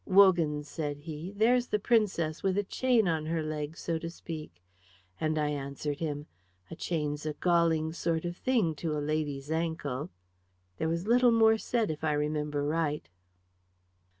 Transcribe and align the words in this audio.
'Wogan,' 0.03 0.63
said 0.63 1.01
he, 1.01 1.31
'there's 1.31 1.67
the 1.67 1.77
Princess 1.77 2.41
with 2.41 2.57
a 2.57 2.63
chain 2.63 3.07
on 3.07 3.27
her 3.27 3.43
leg, 3.43 3.77
so 3.77 3.99
to 3.99 4.09
speak,' 4.09 4.63
and 5.19 5.37
I 5.37 5.49
answered 5.49 5.99
him, 5.99 6.25
'A 6.71 6.77
chain's 6.77 7.23
a 7.27 7.33
galling 7.33 7.93
sort 7.93 8.25
of 8.25 8.35
thing 8.35 8.73
to 8.77 8.97
a 8.97 8.97
lady's 8.97 9.51
ankle.' 9.51 10.09
There 10.79 10.89
was 10.89 11.05
little 11.05 11.31
more 11.31 11.59
said 11.59 11.91
if 11.91 12.03
I 12.03 12.13
remember 12.13 12.63
right." 12.65 13.07